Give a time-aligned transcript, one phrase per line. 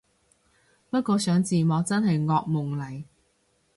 [0.89, 3.03] 不過上字幕真係惡夢嚟